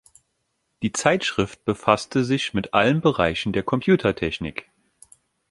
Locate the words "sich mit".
2.23-2.73